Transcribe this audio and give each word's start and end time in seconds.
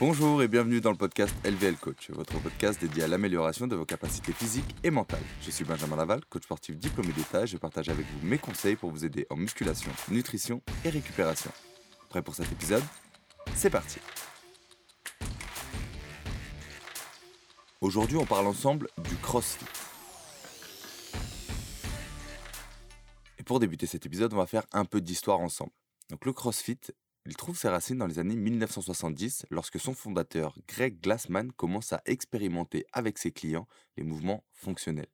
Bonjour 0.00 0.42
et 0.42 0.48
bienvenue 0.48 0.80
dans 0.80 0.90
le 0.90 0.96
podcast 0.96 1.32
LVL 1.44 1.76
Coach, 1.76 2.10
votre 2.10 2.36
podcast 2.42 2.80
dédié 2.80 3.04
à 3.04 3.06
l'amélioration 3.06 3.68
de 3.68 3.76
vos 3.76 3.84
capacités 3.84 4.32
physiques 4.32 4.74
et 4.82 4.90
mentales. 4.90 5.22
Je 5.40 5.52
suis 5.52 5.64
Benjamin 5.64 5.94
Laval, 5.94 6.24
coach 6.24 6.42
sportif 6.42 6.76
diplômé 6.76 7.12
d'État 7.12 7.44
et 7.44 7.46
je 7.46 7.56
partage 7.56 7.88
avec 7.88 8.04
vous 8.04 8.26
mes 8.26 8.38
conseils 8.38 8.74
pour 8.74 8.90
vous 8.90 9.04
aider 9.04 9.24
en 9.30 9.36
musculation, 9.36 9.92
nutrition 10.10 10.62
et 10.84 10.90
récupération. 10.90 11.52
Prêt 12.08 12.22
pour 12.22 12.34
cet 12.34 12.50
épisode? 12.50 12.82
C'est 13.54 13.70
parti 13.70 14.00
Aujourd'hui, 17.80 18.16
on 18.16 18.26
parle 18.26 18.48
ensemble 18.48 18.88
du 18.98 19.14
CrossFit. 19.14 19.64
Et 23.38 23.44
pour 23.44 23.60
débuter 23.60 23.86
cet 23.86 24.06
épisode, 24.06 24.34
on 24.34 24.38
va 24.38 24.46
faire 24.46 24.64
un 24.72 24.86
peu 24.86 25.00
d'histoire 25.00 25.38
ensemble. 25.38 25.70
Donc 26.10 26.24
le 26.24 26.32
CrossFit, 26.32 26.80
il 27.26 27.36
trouve 27.36 27.56
ses 27.56 27.68
racines 27.68 27.98
dans 27.98 28.06
les 28.06 28.18
années 28.18 28.36
1970 28.36 29.46
lorsque 29.50 29.80
son 29.80 29.94
fondateur 29.94 30.58
Greg 30.68 31.00
Glassman 31.00 31.52
commence 31.52 31.92
à 31.92 32.02
expérimenter 32.04 32.84
avec 32.92 33.18
ses 33.18 33.32
clients 33.32 33.66
les 33.96 34.02
mouvements 34.02 34.44
fonctionnels. 34.52 35.08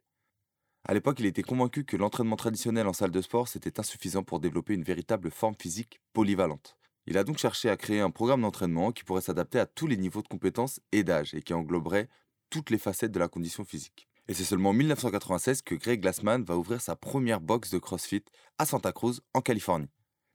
À 0.85 0.95
l'époque, 0.95 1.21
il 1.21 1.27
était 1.27 1.43
convaincu 1.43 1.85
que 1.85 1.97
l'entraînement 1.97 2.37
traditionnel 2.37 2.89
en 2.89 2.93
salle 2.93 3.13
de 3.13 3.21
sport 3.21 3.47
c'était 3.47 3.79
insuffisant 3.79 4.25
pour 4.25 4.41
développer 4.41 4.75
une 4.75 4.83
véritable 4.83 5.31
forme 5.31 5.55
physique 5.57 6.01
polyvalente. 6.13 6.77
Il 7.07 7.17
a 7.17 7.25
donc 7.25 7.39
cherché 7.39 7.69
à 7.69 7.77
créer 7.77 8.01
un 8.01 8.11
programme 8.11 8.43
d'entraînement 8.43 8.91
qui 8.91 9.05
pourrait 9.05 9.21
s'adapter 9.21 9.59
à 9.59 9.67
tous 9.67 9.87
les 9.87 9.97
niveaux 9.97 10.23
de 10.23 10.29
compétences 10.29 10.81
et 10.93 11.05
d'âge 11.05 11.35
et 11.35 11.43
qui 11.43 11.55
engloberait 11.55 12.09
toutes 12.51 12.71
les 12.71 12.79
facettes 12.79 13.13
de 13.13 13.19
la 13.21 13.29
condition 13.29 13.65
physique. 13.65 14.09
Et 14.27 14.35
c'est 14.35 14.45
seulement 14.45 14.71
en 14.71 14.75
1996 14.75 15.63
que 15.63 15.75
Greg 15.75 16.01
Glassman 16.01 16.45
va 16.45 16.57
ouvrir 16.57 16.81
sa 16.81 16.97
première 16.97 17.41
box 17.41 17.71
de 17.71 17.79
CrossFit 17.79 18.25
à 18.59 18.67
Santa 18.67 18.93
Cruz, 18.93 19.21
en 19.35 19.41
Californie. 19.41 19.91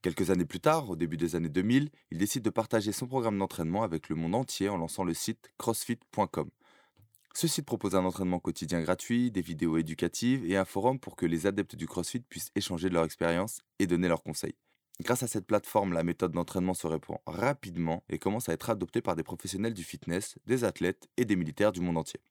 Quelques 0.05 0.29
années 0.29 0.45
plus 0.45 0.59
tard, 0.59 0.91
au 0.91 0.95
début 0.95 1.17
des 1.17 1.35
années 1.35 1.49
2000, 1.49 1.89
il 2.11 2.19
décide 2.19 2.43
de 2.43 2.51
partager 2.51 2.91
son 2.91 3.07
programme 3.07 3.39
d'entraînement 3.39 3.81
avec 3.81 4.07
le 4.07 4.15
monde 4.15 4.35
entier 4.35 4.69
en 4.69 4.77
lançant 4.77 5.03
le 5.03 5.15
site 5.15 5.49
crossfit.com. 5.57 6.51
Ce 7.33 7.47
site 7.47 7.65
propose 7.65 7.95
un 7.95 8.05
entraînement 8.05 8.37
quotidien 8.37 8.83
gratuit, 8.83 9.31
des 9.31 9.41
vidéos 9.41 9.79
éducatives 9.79 10.45
et 10.45 10.57
un 10.57 10.63
forum 10.63 10.99
pour 10.99 11.15
que 11.15 11.25
les 11.25 11.47
adeptes 11.47 11.75
du 11.75 11.87
CrossFit 11.87 12.19
puissent 12.19 12.51
échanger 12.53 12.89
de 12.89 12.93
leur 12.93 13.03
expérience 13.03 13.61
et 13.79 13.87
donner 13.87 14.07
leurs 14.07 14.21
conseils. 14.21 14.53
Grâce 15.01 15.23
à 15.23 15.27
cette 15.27 15.47
plateforme, 15.47 15.93
la 15.93 16.03
méthode 16.03 16.33
d'entraînement 16.33 16.75
se 16.75 16.85
répand 16.85 17.17
rapidement 17.25 18.03
et 18.07 18.19
commence 18.19 18.47
à 18.47 18.53
être 18.53 18.69
adoptée 18.69 19.01
par 19.01 19.15
des 19.15 19.23
professionnels 19.23 19.73
du 19.73 19.83
fitness, 19.83 20.35
des 20.45 20.65
athlètes 20.65 21.09
et 21.17 21.25
des 21.25 21.35
militaires 21.35 21.71
du 21.71 21.81
monde 21.81 21.97
entier. 21.97 22.21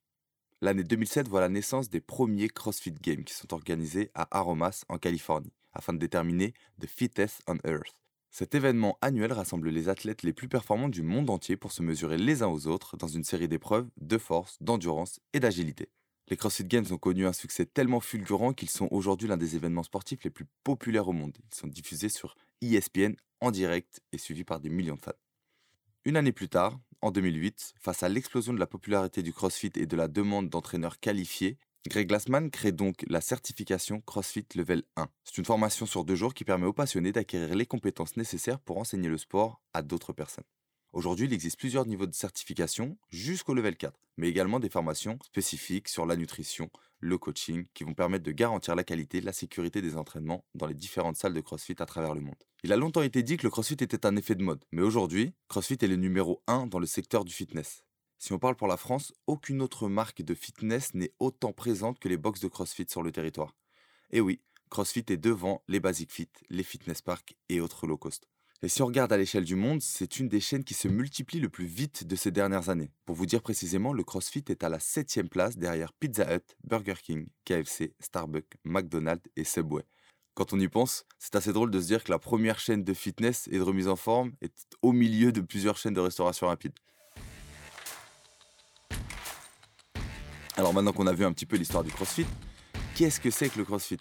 L'année 0.61 0.85
2007 0.85 1.27
voit 1.27 1.41
la 1.41 1.49
naissance 1.49 1.89
des 1.89 1.99
premiers 1.99 2.47
CrossFit 2.47 2.93
Games 2.93 3.25
qui 3.25 3.33
sont 3.33 3.53
organisés 3.53 4.11
à 4.15 4.29
Aromas 4.31 4.85
en 4.87 4.97
Californie 4.97 5.51
afin 5.75 5.93
de 5.93 5.99
déterminer 5.99 6.53
The 6.81 6.87
Fittest 6.87 7.41
on 7.47 7.57
Earth. 7.65 7.95
Cet 8.31 8.55
événement 8.55 8.97
annuel 9.01 9.31
rassemble 9.31 9.69
les 9.69 9.87
athlètes 9.87 10.23
les 10.23 10.33
plus 10.33 10.49
performants 10.49 10.89
du 10.89 11.03
monde 11.03 11.29
entier 11.29 11.55
pour 11.55 11.71
se 11.71 11.81
mesurer 11.81 12.17
les 12.17 12.43
uns 12.43 12.47
aux 12.47 12.67
autres 12.67 12.97
dans 12.97 13.07
une 13.07 13.23
série 13.23 13.47
d'épreuves 13.47 13.87
de 13.97 14.17
force, 14.17 14.57
d'endurance 14.61 15.19
et 15.33 15.39
d'agilité. 15.39 15.89
Les 16.27 16.37
CrossFit 16.37 16.65
Games 16.65 16.87
ont 16.91 16.97
connu 16.97 17.27
un 17.27 17.33
succès 17.33 17.65
tellement 17.65 17.99
fulgurant 17.99 18.51
qu'ils 18.51 18.69
sont 18.69 18.87
aujourd'hui 18.89 19.27
l'un 19.27 19.37
des 19.37 19.55
événements 19.55 19.83
sportifs 19.83 20.23
les 20.23 20.31
plus 20.31 20.47
populaires 20.63 21.07
au 21.07 21.13
monde. 21.13 21.37
Ils 21.49 21.55
sont 21.55 21.67
diffusés 21.67 22.09
sur 22.09 22.35
ESPN 22.61 23.13
en 23.41 23.51
direct 23.51 24.01
et 24.11 24.17
suivis 24.17 24.43
par 24.43 24.59
des 24.59 24.69
millions 24.69 24.95
de 24.95 25.01
fans. 25.01 25.11
Une 26.03 26.17
année 26.17 26.31
plus 26.31 26.49
tard, 26.49 26.79
en 27.01 27.11
2008, 27.11 27.75
face 27.79 28.03
à 28.03 28.09
l'explosion 28.09 28.53
de 28.53 28.59
la 28.59 28.67
popularité 28.67 29.21
du 29.21 29.33
CrossFit 29.33 29.71
et 29.75 29.85
de 29.85 29.95
la 29.95 30.07
demande 30.07 30.49
d'entraîneurs 30.49 30.99
qualifiés, 30.99 31.57
Greg 31.87 32.07
Glassman 32.07 32.49
crée 32.49 32.71
donc 32.71 33.05
la 33.07 33.21
certification 33.21 34.01
CrossFit 34.01 34.47
Level 34.55 34.83
1. 34.95 35.07
C'est 35.23 35.37
une 35.37 35.45
formation 35.45 35.85
sur 35.85 36.03
deux 36.03 36.15
jours 36.15 36.33
qui 36.33 36.43
permet 36.43 36.65
aux 36.65 36.73
passionnés 36.73 37.11
d'acquérir 37.11 37.55
les 37.55 37.67
compétences 37.67 38.17
nécessaires 38.17 38.59
pour 38.59 38.79
enseigner 38.79 39.07
le 39.07 39.19
sport 39.19 39.61
à 39.71 39.83
d'autres 39.83 40.11
personnes. 40.11 40.45
Aujourd'hui, 40.93 41.27
il 41.27 41.33
existe 41.33 41.59
plusieurs 41.59 41.85
niveaux 41.85 42.07
de 42.07 42.15
certification 42.15 42.97
jusqu'au 43.09 43.53
level 43.53 43.75
4, 43.75 43.99
mais 44.17 44.29
également 44.29 44.59
des 44.59 44.69
formations 44.69 45.19
spécifiques 45.23 45.87
sur 45.87 46.07
la 46.07 46.15
nutrition, 46.15 46.71
le 47.01 47.19
coaching, 47.19 47.65
qui 47.75 47.83
vont 47.83 47.93
permettre 47.93 48.23
de 48.23 48.31
garantir 48.31 48.75
la 48.75 48.83
qualité 48.83 49.21
la 49.21 49.33
sécurité 49.33 49.83
des 49.83 49.95
entraînements 49.95 50.43
dans 50.55 50.65
les 50.65 50.73
différentes 50.73 51.17
salles 51.17 51.33
de 51.33 51.41
CrossFit 51.41 51.75
à 51.79 51.85
travers 51.85 52.15
le 52.15 52.21
monde. 52.21 52.33
Il 52.63 52.73
a 52.73 52.77
longtemps 52.77 53.03
été 53.03 53.21
dit 53.21 53.37
que 53.37 53.45
le 53.45 53.51
CrossFit 53.51 53.75
était 53.75 54.07
un 54.07 54.15
effet 54.15 54.33
de 54.33 54.43
mode, 54.43 54.65
mais 54.71 54.81
aujourd'hui, 54.81 55.33
CrossFit 55.49 55.77
est 55.81 55.87
le 55.87 55.97
numéro 55.97 56.41
1 56.47 56.65
dans 56.65 56.79
le 56.79 56.87
secteur 56.87 57.25
du 57.25 57.33
fitness. 57.33 57.83
Si 58.17 58.33
on 58.33 58.39
parle 58.39 58.55
pour 58.55 58.67
la 58.67 58.77
France, 58.77 59.13
aucune 59.27 59.61
autre 59.61 59.87
marque 59.87 60.21
de 60.21 60.33
fitness 60.33 60.93
n'est 60.93 61.13
autant 61.19 61.53
présente 61.53 61.99
que 61.99 62.09
les 62.09 62.17
box 62.17 62.39
de 62.39 62.47
CrossFit 62.47 62.87
sur 62.89 63.03
le 63.03 63.11
territoire. 63.11 63.55
Et 64.11 64.21
oui, 64.21 64.41
CrossFit 64.69 65.05
est 65.09 65.17
devant 65.17 65.63
les 65.67 65.79
Basic 65.79 66.11
Fit, 66.11 66.29
les 66.49 66.63
Fitness 66.63 67.01
Park 67.01 67.35
et 67.49 67.59
autres 67.59 67.87
low 67.87 67.97
cost. 67.97 68.27
Et 68.61 68.69
si 68.69 68.81
on 68.81 68.87
regarde 68.87 69.13
à 69.13 69.17
l'échelle 69.17 69.43
du 69.43 69.55
monde, 69.55 69.81
c'est 69.81 70.17
une 70.17 70.29
des 70.29 70.39
chaînes 70.39 70.63
qui 70.63 70.73
se 70.73 70.87
multiplie 70.87 71.39
le 71.39 71.49
plus 71.49 71.65
vite 71.65 72.07
de 72.07 72.15
ces 72.15 72.31
dernières 72.31 72.69
années. 72.69 72.91
Pour 73.05 73.15
vous 73.15 73.25
dire 73.25 73.41
précisément, 73.41 73.93
le 73.93 74.03
CrossFit 74.03 74.45
est 74.47 74.63
à 74.63 74.69
la 74.69 74.79
7 74.79 75.29
place 75.29 75.57
derrière 75.57 75.93
Pizza 75.93 76.33
Hut, 76.33 76.55
Burger 76.63 76.95
King, 77.03 77.27
KFC, 77.43 77.93
Starbucks, 77.99 78.55
McDonald's 78.63 79.29
et 79.35 79.43
Subway. 79.43 79.83
Quand 80.33 80.51
on 80.51 80.59
y 80.59 80.67
pense, 80.67 81.05
c'est 81.19 81.35
assez 81.35 81.53
drôle 81.53 81.69
de 81.69 81.79
se 81.79 81.87
dire 81.87 82.03
que 82.03 82.11
la 82.11 82.19
première 82.19 82.59
chaîne 82.59 82.83
de 82.83 82.93
fitness 82.93 83.47
et 83.51 83.57
de 83.57 83.61
remise 83.61 83.87
en 83.87 83.95
forme 83.95 84.31
est 84.41 84.65
au 84.81 84.93
milieu 84.93 85.31
de 85.31 85.41
plusieurs 85.41 85.77
chaînes 85.77 85.93
de 85.93 85.99
restauration 85.99 86.47
rapide. 86.47 86.73
Alors 90.57 90.73
maintenant 90.73 90.93
qu'on 90.93 91.05
a 91.07 91.11
vu 91.11 91.25
un 91.25 91.33
petit 91.33 91.45
peu 91.45 91.57
l'histoire 91.57 91.83
du 91.83 91.91
CrossFit, 91.91 92.25
qu'est-ce 92.95 93.19
que 93.19 93.29
c'est 93.29 93.49
que 93.49 93.57
le 93.57 93.65
CrossFit? 93.65 93.99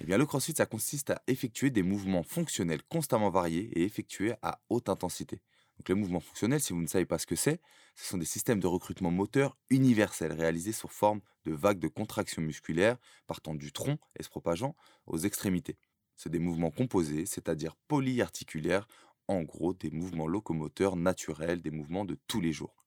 Eh 0.00 0.04
bien, 0.04 0.18
le 0.18 0.26
CrossFit, 0.26 0.52
ça 0.54 0.66
consiste 0.66 1.08
à 1.08 1.22
effectuer 1.28 1.70
des 1.70 1.82
mouvements 1.82 2.22
fonctionnels 2.22 2.82
constamment 2.90 3.30
variés 3.30 3.70
et 3.72 3.84
effectués 3.84 4.34
à 4.42 4.60
haute 4.68 4.90
intensité. 4.90 5.40
Donc, 5.78 5.88
les 5.88 5.94
mouvements 5.94 6.20
fonctionnels, 6.20 6.60
si 6.60 6.74
vous 6.74 6.82
ne 6.82 6.86
savez 6.86 7.06
pas 7.06 7.18
ce 7.18 7.26
que 7.26 7.36
c'est, 7.36 7.62
ce 7.94 8.10
sont 8.10 8.18
des 8.18 8.26
systèmes 8.26 8.60
de 8.60 8.66
recrutement 8.66 9.10
moteur 9.10 9.56
universels 9.70 10.32
réalisés 10.32 10.72
sous 10.72 10.88
forme 10.88 11.22
de 11.46 11.52
vagues 11.52 11.78
de 11.78 11.88
contraction 11.88 12.42
musculaire 12.42 12.98
partant 13.26 13.54
du 13.54 13.72
tronc 13.72 13.96
et 14.18 14.22
se 14.22 14.28
propageant 14.28 14.76
aux 15.06 15.16
extrémités. 15.16 15.78
C'est 16.16 16.30
des 16.30 16.38
mouvements 16.38 16.70
composés, 16.70 17.24
c'est-à-dire 17.24 17.74
polyarticulaires, 17.88 18.86
en 19.28 19.42
gros 19.42 19.74
des 19.74 19.90
mouvements 19.90 20.26
locomoteurs 20.26 20.96
naturels, 20.96 21.62
des 21.62 21.70
mouvements 21.70 22.04
de 22.04 22.18
tous 22.26 22.40
les 22.40 22.52
jours. 22.52 22.84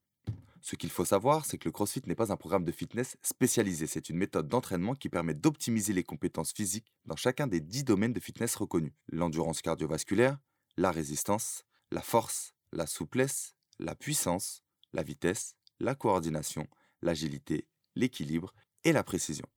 Ce 0.62 0.76
qu'il 0.76 0.90
faut 0.90 1.06
savoir, 1.06 1.46
c'est 1.46 1.58
que 1.58 1.70
le 1.70 1.72
CrossFit 1.72 2.02
n'est 2.08 2.16
pas 2.16 2.32
un 2.32 2.36
programme 2.36 2.66
de 2.66 2.72
fitness 2.72 3.16
spécialisé, 3.22 3.88
c'est 3.88 4.10
une 4.10 4.18
méthode 4.18 4.48
d'entraînement 4.48 4.96
qui 4.96 5.08
permet 5.08 5.34
d'optimiser 5.34 5.94
les 5.94 6.04
compétences 6.04 6.52
physiques 6.52 6.92
dans 7.06 7.16
chacun 7.16 7.48
des 7.48 7.62
dix 7.62 7.84
domaines 7.84 8.14
de 8.14 8.20
fitness 8.20 8.56
reconnus. 8.56 8.92
L'endurance 9.08 9.62
cardiovasculaire, 9.62 10.38
la 10.76 10.92
résistance, 10.92 11.64
la 11.92 12.02
force, 12.02 12.54
la 12.74 12.86
souplesse, 12.86 13.56
la 13.80 13.96
puissance, 13.96 14.64
la 14.94 15.04
vitesse, 15.04 15.56
la 15.80 15.96
coordination, 15.96 16.68
l'agilité, 17.02 17.68
l'équilibre 17.96 18.54
et 18.84 18.92
la 18.92 19.04
précision. 19.04 19.48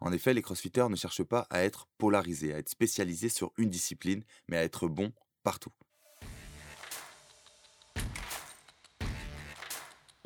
En 0.00 0.12
effet, 0.12 0.34
les 0.34 0.42
crossfitters 0.42 0.88
ne 0.88 0.96
cherchent 0.96 1.24
pas 1.24 1.46
à 1.50 1.64
être 1.64 1.88
polarisés, 1.98 2.54
à 2.54 2.58
être 2.58 2.68
spécialisés 2.68 3.28
sur 3.28 3.52
une 3.56 3.70
discipline, 3.70 4.22
mais 4.48 4.56
à 4.56 4.64
être 4.64 4.86
bons 4.86 5.12
partout. 5.42 5.72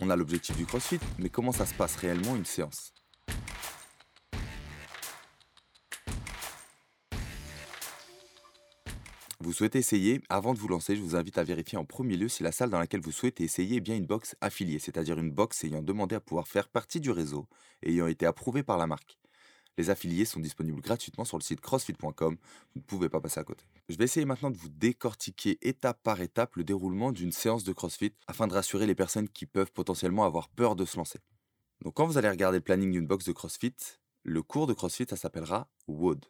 On 0.05 0.11
a 0.11 0.17
l'objectif 0.17 0.57
du 0.57 0.67
CrossFit, 0.67 0.99
mais 1.21 1.29
comment 1.29 1.53
ça 1.53 1.65
se 1.65 1.75
passe 1.75 1.95
réellement 1.95 2.35
une 2.35 2.45
séance? 2.45 2.93
Vous 9.39 9.53
souhaitez 9.53 9.79
essayer? 9.79 10.21
Avant 10.29 10.55
de 10.55 10.59
vous 10.59 10.67
lancer, 10.67 10.97
je 10.97 11.03
vous 11.03 11.15
invite 11.15 11.39
à 11.39 11.45
vérifier 11.45 11.79
en 11.79 11.85
premier 11.85 12.17
lieu 12.17 12.29
si 12.29 12.43
la 12.43 12.51
salle 12.51 12.71
dans 12.71 12.81
laquelle 12.81 13.01
vous 13.01 13.13
souhaitez 13.13 13.45
essayer 13.45 13.77
est 13.77 13.81
bien 13.81 13.95
une 13.95 14.07
box 14.07 14.35
affiliée, 14.41 14.81
c'est-à-dire 14.81 15.21
une 15.21 15.31
box 15.31 15.63
ayant 15.63 15.83
demandé 15.83 16.17
à 16.17 16.21
pouvoir 16.21 16.49
faire 16.49 16.69
partie 16.69 16.99
du 16.99 17.13
réseau 17.13 17.47
et 17.85 17.93
ayant 17.93 18.09
été 18.09 18.27
approuvée 18.27 18.65
par 18.65 18.79
la 18.79 18.89
marque. 18.89 19.21
Les 19.79 19.89
affiliés 19.89 20.25
sont 20.25 20.41
disponibles 20.41 20.81
gratuitement 20.81 21.25
sur 21.25 21.39
le 21.39 21.45
site 21.45 21.61
crossfit.com. 21.61 22.37
Vous 22.75 22.81
ne 22.81 22.85
pouvez 22.85 23.09
pas 23.09 23.21
passer 23.21 23.39
à 23.39 23.45
côté. 23.45 23.65
Je 23.89 23.97
vais 23.97 24.05
essayer 24.05 24.25
maintenant 24.25 24.51
de 24.51 24.57
vous 24.57 24.69
décortiquer 24.69 25.59
étape 25.61 26.03
par 26.03 26.21
étape 26.21 26.57
le 26.57 26.65
déroulement 26.65 27.13
d'une 27.13 27.33
séance 27.33 27.65
de 27.65 27.73
CrossFit 27.73 28.15
afin 28.27 28.47
de 28.47 28.55
rassurer 28.55 28.87
les 28.87 28.95
personnes 28.95 29.29
qui 29.29 29.45
peuvent 29.45 29.73
potentiellement 29.73 30.25
avoir 30.25 30.49
peur 30.49 30.77
de 30.77 30.85
se 30.85 30.97
lancer. 30.97 31.19
Donc 31.83 31.95
quand 31.95 32.07
vous 32.07 32.17
allez 32.17 32.31
regarder 32.31 32.59
le 32.59 32.65
planning 32.65 32.93
d'une 32.93 33.07
box 33.07 33.25
de 33.25 33.33
CrossFit, 33.33 33.75
le 34.23 34.43
cours 34.43 34.67
de 34.67 34.73
CrossFit 34.73 35.07
ça 35.09 35.17
s'appellera 35.17 35.69
WOD. 35.89 36.25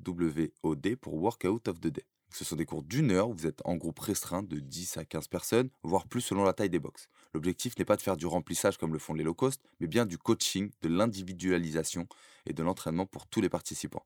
W-O-D 0.00 0.96
pour 0.96 1.14
Workout 1.14 1.68
of 1.68 1.80
the 1.80 1.86
Day. 1.86 2.04
Ce 2.30 2.44
sont 2.44 2.56
des 2.56 2.66
cours 2.66 2.82
d'une 2.82 3.12
heure 3.12 3.30
où 3.30 3.34
vous 3.34 3.46
êtes 3.46 3.62
en 3.64 3.76
groupe 3.76 4.00
restreint 4.00 4.42
de 4.42 4.58
10 4.58 4.98
à 4.98 5.04
15 5.04 5.28
personnes, 5.28 5.70
voire 5.82 6.06
plus 6.06 6.20
selon 6.20 6.44
la 6.44 6.52
taille 6.52 6.68
des 6.68 6.80
box. 6.80 7.08
L'objectif 7.32 7.78
n'est 7.78 7.84
pas 7.84 7.96
de 7.96 8.02
faire 8.02 8.16
du 8.16 8.26
remplissage 8.26 8.78
comme 8.78 8.92
le 8.92 8.98
font 8.98 9.14
les 9.14 9.22
low 9.22 9.32
cost, 9.32 9.62
mais 9.80 9.86
bien 9.86 10.06
du 10.06 10.18
coaching, 10.18 10.70
de 10.82 10.88
l'individualisation 10.88 12.08
et 12.44 12.52
de 12.52 12.62
l'entraînement 12.62 13.06
pour 13.06 13.26
tous 13.26 13.40
les 13.40 13.48
participants. 13.48 14.04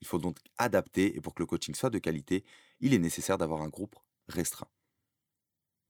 Il 0.00 0.06
faut 0.06 0.18
donc 0.18 0.38
adapter 0.58 1.16
et 1.16 1.20
pour 1.20 1.34
que 1.34 1.42
le 1.42 1.46
coaching 1.46 1.74
soit 1.74 1.90
de 1.90 1.98
qualité, 1.98 2.44
il 2.80 2.94
est 2.94 2.98
nécessaire 2.98 3.38
d'avoir 3.38 3.62
un 3.62 3.68
groupe 3.68 3.96
restreint. 4.28 4.68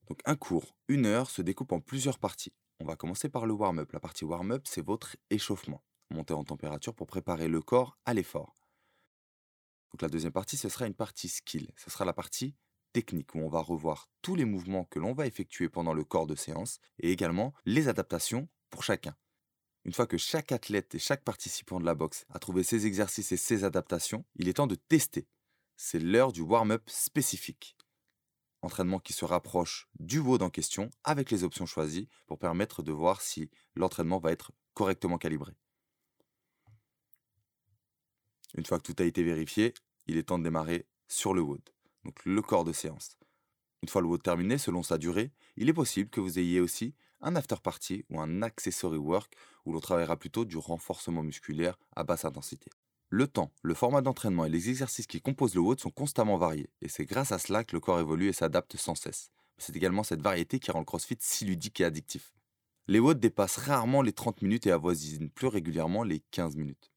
Donc 0.08 0.20
un 0.24 0.34
cours, 0.34 0.76
une 0.88 1.06
heure, 1.06 1.30
se 1.30 1.42
découpe 1.42 1.72
en 1.72 1.80
plusieurs 1.80 2.18
parties. 2.18 2.52
On 2.80 2.84
va 2.84 2.96
commencer 2.96 3.28
par 3.28 3.46
le 3.46 3.52
warm-up. 3.52 3.92
La 3.92 4.00
partie 4.00 4.24
warm-up, 4.24 4.62
c'est 4.66 4.84
votre 4.84 5.16
échauffement. 5.30 5.84
Monter 6.10 6.34
en 6.34 6.44
température 6.44 6.94
pour 6.94 7.06
préparer 7.06 7.46
le 7.46 7.60
corps 7.60 7.96
à 8.04 8.14
l'effort. 8.14 8.56
Donc 9.92 10.02
la 10.02 10.08
deuxième 10.08 10.32
partie, 10.32 10.56
ce 10.56 10.68
sera 10.68 10.86
une 10.86 10.94
partie 10.94 11.28
skill. 11.28 11.70
Ce 11.76 11.90
sera 11.90 12.04
la 12.04 12.12
partie 12.12 12.56
technique 12.92 13.34
où 13.34 13.38
on 13.38 13.48
va 13.48 13.60
revoir 13.60 14.08
tous 14.22 14.34
les 14.34 14.44
mouvements 14.44 14.84
que 14.84 14.98
l'on 14.98 15.12
va 15.12 15.26
effectuer 15.26 15.68
pendant 15.68 15.94
le 15.94 16.04
corps 16.04 16.26
de 16.26 16.34
séance 16.34 16.80
et 16.98 17.12
également 17.12 17.54
les 17.64 17.88
adaptations 17.88 18.48
pour 18.70 18.82
chacun. 18.82 19.14
Une 19.85 19.93
fois 19.93 20.06
que 20.06 20.19
chaque 20.19 20.53
athlète 20.53 20.94
et 20.94 20.99
chaque 20.99 21.25
participant 21.25 21.81
de 21.81 21.87
la 21.87 21.94
boxe 21.94 22.27
a 22.29 22.38
trouvé 22.38 22.62
ses 22.62 22.87
exercices 22.87 23.32
et 23.32 23.37
ses 23.37 23.65
adaptations, 23.65 24.25
il 24.37 24.49
est 24.49 24.55
temps 24.55 24.67
de 24.67 24.75
tester. 24.75 25.27
C'est 25.77 25.99
l'heure 25.99 26.32
du 26.32 26.43
warm-up 26.43 26.82
spécifique. 26.91 27.77
Entraînement 28.62 28.99
qui 28.99 29.15
se 29.15 29.25
rapproche 29.25 29.88
du 29.99 30.19
WOD 30.19 30.43
en 30.43 30.50
question 30.50 30.91
avec 31.03 31.31
les 31.31 31.44
options 31.44 31.65
choisies 31.65 32.09
pour 32.27 32.38
permettre 32.38 32.82
de 32.82 32.93
voir 32.93 33.23
si 33.23 33.50
l'entraînement 33.75 34.19
va 34.19 34.32
être 34.32 34.53
correctement 34.75 35.17
calibré. 35.17 35.55
Une 38.55 38.67
fois 38.67 38.79
que 38.79 38.93
tout 38.93 39.03
a 39.03 39.06
été 39.06 39.23
vérifié, 39.23 39.73
il 40.06 40.19
est 40.19 40.25
temps 40.25 40.38
de 40.38 40.44
démarrer 40.44 40.87
sur 41.09 41.32
le 41.32 41.41
WOD, 41.41 41.62
donc 42.05 42.23
le 42.27 42.43
corps 42.43 42.65
de 42.65 42.73
séance. 42.73 43.19
Une 43.82 43.88
fois 43.88 44.03
le 44.03 44.09
WOD 44.09 44.23
terminé, 44.23 44.59
selon 44.59 44.82
sa 44.82 44.99
durée, 44.99 45.32
il 45.56 45.71
est 45.71 45.75
possible 45.75 46.11
que 46.11 46.21
vous 46.21 46.38
ayez 46.38 46.61
aussi 46.61 46.94
un 47.20 47.37
after 47.37 47.56
party 47.62 48.05
ou 48.11 48.20
un 48.20 48.43
accessory 48.43 48.96
work 48.96 49.34
où 49.64 49.72
l'on 49.72 49.81
travaillera 49.81 50.17
plutôt 50.17 50.44
du 50.44 50.56
renforcement 50.56 51.22
musculaire 51.22 51.78
à 51.94 52.05
basse 52.05 52.25
intensité. 52.25 52.70
Le 53.08 53.26
temps, 53.26 53.50
le 53.62 53.75
format 53.75 54.02
d'entraînement 54.02 54.44
et 54.44 54.50
les 54.50 54.69
exercices 54.69 55.06
qui 55.06 55.20
composent 55.20 55.55
le 55.55 55.61
WOD 55.61 55.81
sont 55.81 55.90
constamment 55.90 56.37
variés, 56.37 56.70
et 56.81 56.88
c'est 56.88 57.05
grâce 57.05 57.32
à 57.32 57.38
cela 57.38 57.64
que 57.64 57.75
le 57.75 57.81
corps 57.81 57.99
évolue 57.99 58.28
et 58.28 58.32
s'adapte 58.32 58.76
sans 58.76 58.94
cesse. 58.94 59.32
C'est 59.58 59.75
également 59.75 60.05
cette 60.05 60.22
variété 60.22 60.61
qui 60.61 60.70
rend 60.70 60.78
le 60.78 60.84
CrossFit 60.84 61.19
si 61.19 61.44
ludique 61.44 61.81
et 61.81 61.84
addictif. 61.84 62.32
Les 62.87 63.00
WOD 63.00 63.19
dépassent 63.19 63.56
rarement 63.56 64.02
les 64.02 64.12
30 64.12 64.43
minutes 64.43 64.67
et 64.67 64.72
avoisinent 64.72 65.31
plus 65.31 65.49
régulièrement 65.49 66.05
les 66.05 66.20
15 66.31 66.56
minutes. 66.56 66.90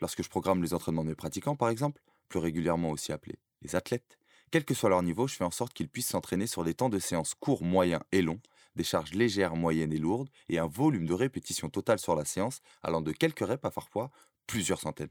Lorsque 0.00 0.22
je 0.22 0.28
programme 0.28 0.62
les 0.62 0.74
entraînements 0.74 1.04
de 1.04 1.10
mes 1.10 1.14
pratiquants, 1.14 1.56
par 1.56 1.68
exemple, 1.68 2.02
plus 2.28 2.40
régulièrement 2.40 2.90
aussi 2.90 3.12
appelés 3.12 3.38
les 3.62 3.76
athlètes, 3.76 4.18
quel 4.50 4.64
que 4.64 4.74
soit 4.74 4.90
leur 4.90 5.02
niveau, 5.02 5.28
je 5.28 5.34
fais 5.34 5.44
en 5.44 5.50
sorte 5.50 5.72
qu'ils 5.72 5.88
puissent 5.88 6.08
s'entraîner 6.08 6.46
sur 6.46 6.64
des 6.64 6.74
temps 6.74 6.88
de 6.88 6.98
séance 6.98 7.34
courts, 7.34 7.62
moyens 7.62 8.02
et 8.10 8.20
longs, 8.20 8.40
des 8.76 8.84
charges 8.84 9.14
légères, 9.14 9.56
moyennes 9.56 9.92
et 9.92 9.98
lourdes, 9.98 10.30
et 10.48 10.58
un 10.58 10.66
volume 10.66 11.06
de 11.06 11.14
répétition 11.14 11.68
totale 11.68 11.98
sur 11.98 12.14
la 12.14 12.24
séance 12.24 12.60
allant 12.82 13.00
de 13.00 13.12
quelques 13.12 13.46
reps 13.46 13.64
à 13.64 13.70
parfois 13.70 14.10
plusieurs 14.46 14.80
centaines. 14.80 15.10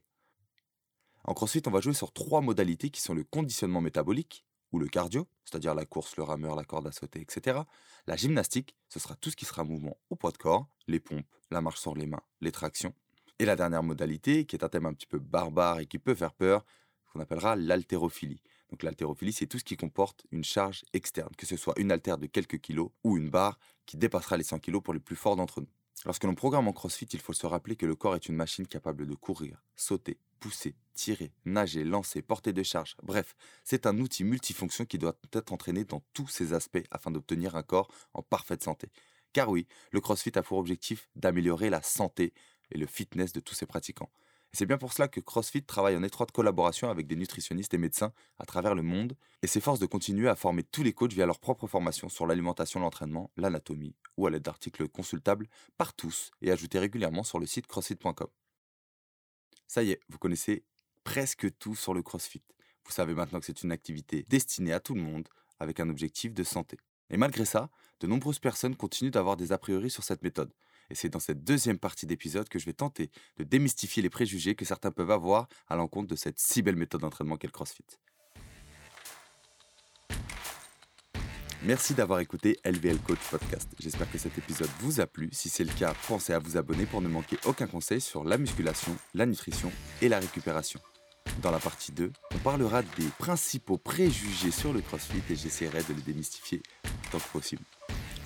En 1.24 1.34
CrossFit, 1.34 1.62
on 1.68 1.72
va 1.72 1.82
jouer 1.82 1.94
sur 1.94 2.12
trois 2.14 2.42
modalités 2.42 2.90
qui 2.90 3.02
sont 3.02 3.14
le 3.14 3.24
conditionnement 3.24 3.82
métabolique, 3.82 4.44
ou 4.72 4.80
le 4.80 4.88
cardio, 4.88 5.28
c'est-à-dire 5.44 5.76
la 5.76 5.86
course, 5.86 6.16
le 6.18 6.24
rameur, 6.24 6.56
la 6.56 6.64
corde 6.64 6.88
à 6.88 6.92
sauter, 6.92 7.22
etc. 7.22 7.60
La 8.08 8.16
gymnastique, 8.16 8.76
ce 8.90 9.00
sera 9.00 9.16
tout 9.16 9.30
ce 9.30 9.36
qui 9.36 9.46
sera 9.46 9.64
mouvement 9.64 9.98
au 10.10 10.16
poids 10.16 10.32
de 10.32 10.38
corps, 10.38 10.68
les 10.88 11.00
pompes, 11.00 11.26
la 11.52 11.62
marche 11.62 11.80
sur 11.80 11.96
les 11.96 12.08
mains, 12.08 12.24
les 12.40 12.52
tractions. 12.52 12.94
Et 13.40 13.46
la 13.46 13.56
dernière 13.56 13.84
modalité, 13.84 14.46
qui 14.46 14.56
est 14.56 14.64
un 14.64 14.70
thème 14.70 14.86
un 14.86 14.94
petit 14.94 15.08
peu 15.08 15.20
barbare 15.20 15.80
et 15.80 15.88
qui 15.88 16.00
peut 16.00 16.16
faire 16.16 16.34
peur, 16.34 16.64
qu'on 17.12 17.20
appellera 17.20 17.56
l'haltérophilie. 17.56 18.42
Donc 18.72 18.84
l'haltérophilie, 18.84 19.34
c'est 19.34 19.48
tout 19.48 19.60
ce 19.60 19.64
qui 19.64 19.76
comporte 19.76 20.26
une 20.32 20.44
charge 20.44 20.84
externe, 20.94 21.34
que 21.38 21.46
ce 21.46 21.58
soit 21.58 21.78
une 21.78 21.92
haltère 21.92 22.18
de 22.18 22.26
quelques 22.26 22.60
kilos 22.60 22.90
ou 23.04 23.18
une 23.18 23.30
barre 23.30 23.60
qui 23.86 23.98
dépassera 23.98 24.38
les 24.38 24.44
100 24.44 24.60
kilos 24.60 24.82
pour 24.82 24.94
les 24.94 25.00
plus 25.00 25.18
forts 25.18 25.36
d'entre 25.36 25.62
nous. 25.62 25.70
Lorsque 26.06 26.24
l'on 26.24 26.34
programme 26.34 26.68
en 26.68 26.74
CrossFit, 26.74 27.06
il 27.14 27.20
faut 27.20 27.34
se 27.34 27.46
rappeler 27.46 27.76
que 27.76 27.86
le 27.86 27.96
corps 27.96 28.16
est 28.16 28.28
une 28.28 28.36
machine 28.36 28.66
capable 28.66 29.06
de 29.06 29.14
courir, 29.14 29.62
sauter, 29.76 30.18
pousser, 30.40 30.76
tirer, 30.94 31.32
nager, 31.46 31.84
lancer, 31.84 32.24
porter 32.24 32.54
des 32.54 32.64
charges. 32.64 32.96
Bref, 33.04 33.36
c'est 33.64 33.86
un 33.86 34.00
outil 34.00 34.24
multifonction 34.24 34.86
qui 34.86 34.98
doit 34.98 35.16
être 35.34 35.54
entraîné 35.54 35.84
dans 35.84 36.02
tous 36.14 36.28
ses 36.28 36.54
aspects 36.54 36.84
afin 36.90 37.12
d'obtenir 37.12 37.56
un 37.56 37.62
corps 37.62 37.90
en 38.14 38.24
parfaite 38.24 38.64
santé. 38.64 38.90
Car 39.34 39.50
oui, 39.50 39.68
le 39.92 40.02
CrossFit 40.02 40.38
a 40.38 40.44
pour 40.44 40.58
objectif 40.58 41.10
d'améliorer 41.16 41.70
la 41.70 41.84
santé 41.84 42.34
et 42.72 42.78
le 42.78 42.88
fitness 42.88 43.32
de 43.34 43.40
tous 43.40 43.54
ses 43.54 43.66
pratiquants. 43.66 44.12
C'est 44.54 44.66
bien 44.66 44.78
pour 44.78 44.92
cela 44.92 45.08
que 45.08 45.20
CrossFit 45.20 45.64
travaille 45.64 45.96
en 45.96 46.04
étroite 46.04 46.32
collaboration 46.32 46.90
avec 46.90 47.08
des 47.08 47.16
nutritionnistes 47.16 47.74
et 47.74 47.78
médecins 47.78 48.12
à 48.38 48.46
travers 48.46 48.76
le 48.76 48.82
monde 48.82 49.16
et 49.42 49.48
s'efforce 49.48 49.80
de 49.80 49.86
continuer 49.86 50.28
à 50.28 50.36
former 50.36 50.64
tous 50.64 50.84
les 50.84 50.92
coachs 50.92 51.14
via 51.14 51.26
leur 51.26 51.40
propre 51.40 51.68
formation 51.68 52.10
sur 52.10 52.28
l'alimentation, 52.28 52.82
l'entraînement, 52.82 53.32
l'anatomie 53.38 53.96
ou 54.18 54.28
à 54.28 54.30
l'aide 54.30 54.44
d'articles 54.44 54.90
consultables 54.90 55.48
par 55.78 55.94
tous 55.94 56.32
et 56.42 56.52
ajoutés 56.52 56.80
régulièrement 56.80 57.24
sur 57.24 57.40
le 57.40 57.46
site 57.46 57.68
crossfit.com. 57.68 58.28
Ça 59.68 59.84
y 59.84 59.92
est, 59.92 60.02
vous 60.10 60.18
connaissez 60.18 60.66
presque 61.06 61.58
tout 61.58 61.76
sur 61.76 61.94
le 61.94 62.04
CrossFit. 62.04 62.44
Vous 62.86 62.92
savez 62.92 63.14
maintenant 63.14 63.40
que 63.40 63.46
c'est 63.46 63.64
une 63.64 63.72
activité 63.72 64.26
destinée 64.28 64.74
à 64.74 64.82
tout 64.82 64.96
le 64.96 65.02
monde 65.02 65.30
avec 65.60 65.80
un 65.80 65.90
objectif 65.90 66.34
de 66.34 66.44
santé. 66.44 66.78
Et 67.10 67.18
malgré 67.18 67.46
ça, 67.46 67.70
de 68.02 68.08
nombreuses 68.08 68.40
personnes 68.40 68.76
continuent 68.76 69.12
d'avoir 69.12 69.38
des 69.38 69.54
a 69.54 69.58
priori 69.58 69.90
sur 69.90 70.04
cette 70.04 70.24
méthode. 70.24 70.52
Et 70.92 70.96
c'est 70.96 71.08
dans 71.08 71.20
cette 71.20 71.46
deuxième 71.46 71.80
partie 71.80 72.06
d'épisode 72.06 72.50
que 72.50 72.60
je 72.60 72.66
vais 72.66 72.74
tenter 72.74 73.12
de 73.38 73.46
démystifier 73.46 74.04
les 74.04 74.10
préjugés 74.10 74.56
que 74.56 74.66
certains 74.66 74.92
peuvent 74.92 75.12
avoir 75.12 75.48
à 75.70 75.78
l'encontre 75.78 76.10
de 76.10 76.18
cette 76.18 76.38
si 76.38 76.62
belle 76.62 76.76
méthode 76.76 77.00
d'entraînement 77.00 77.38
qu'est 77.38 77.48
le 77.48 77.54
CrossFit. 77.54 77.86
Merci 81.64 81.94
d'avoir 81.94 82.20
écouté 82.20 82.60
LVL 82.66 82.98
Coach 83.00 83.20
Podcast. 83.30 83.70
J'espère 83.80 84.12
que 84.12 84.18
cet 84.18 84.38
épisode 84.38 84.70
vous 84.80 85.00
a 85.00 85.08
plu. 85.08 85.30
Si 85.32 85.48
c'est 85.48 85.64
le 85.64 85.72
cas, 85.72 85.94
pensez 86.10 86.34
à 86.34 86.40
vous 86.40 86.58
abonner 86.58 86.86
pour 86.86 87.02
ne 87.02 87.08
manquer 87.08 87.38
aucun 87.46 87.68
conseil 87.68 88.02
sur 88.02 88.26
la 88.26 88.38
musculation, 88.38 88.94
la 89.14 89.26
nutrition 89.26 89.72
et 90.02 90.10
la 90.10 90.20
récupération. 90.20 90.82
Dans 91.42 91.52
la 91.52 91.60
partie 91.60 91.94
2, 91.94 92.12
on 92.36 92.38
parlera 92.40 92.82
des 92.82 93.08
principaux 93.18 93.78
préjugés 93.78 94.52
sur 94.52 94.74
le 94.74 94.82
CrossFit 94.82 95.22
et 95.30 95.36
j'essaierai 95.36 95.84
de 95.84 95.94
les 95.94 96.02
démystifier 96.02 96.62
tant 97.12 97.20
que 97.20 97.30
possible. 97.32 97.64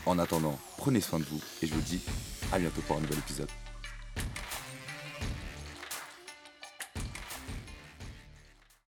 En 0.08 0.18
attendant, 0.18 0.58
prenez 0.78 1.02
soin 1.02 1.20
de 1.20 1.26
vous 1.26 1.42
et 1.62 1.68
je 1.68 1.74
vous 1.74 1.82
dis 1.82 2.02
à 2.52 2.60
bientôt 2.60 2.82
pour 2.82 2.98
un 2.98 3.02
nouvel 3.02 3.20
épisode. 3.20 3.50